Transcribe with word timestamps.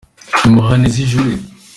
Impuha 0.47 0.75
nizijure 0.81 1.33